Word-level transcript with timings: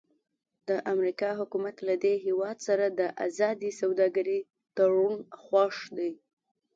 د 0.69 0.69
امریکا 0.93 1.29
حکومت 1.39 1.75
له 1.87 1.95
دې 2.03 2.13
هېواد 2.25 2.57
سره 2.67 2.85
د 2.99 3.01
ازادې 3.27 3.69
سوداګرۍ 3.81 4.39
تړون 4.77 5.15
خوښ 5.43 5.77
دی. 5.97 6.11